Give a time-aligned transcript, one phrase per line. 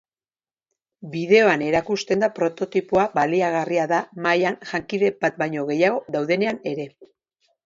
[1.15, 6.89] Bideoan erakusten da prototipoa baliagarria da mahaian jankide bat baino gehiago daudenean ere.